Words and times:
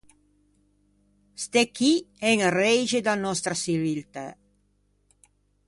Ste 1.43 1.61
chì 1.75 1.91
en 2.29 2.37
e 2.47 2.49
reixe 2.59 2.99
da 3.05 3.13
nòstra 3.25 3.53
çiviltæ. 3.61 4.25